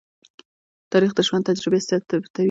تاریخ 0.91 1.11
د 1.15 1.19
ژوند 1.27 1.47
تجربې 1.49 1.79
ثبتوي. 1.89 2.27